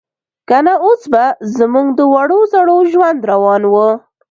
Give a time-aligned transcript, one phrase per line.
[0.47, 1.23] که نه اوس به
[1.57, 3.75] زموږ د وړو زړو ژوند روان و.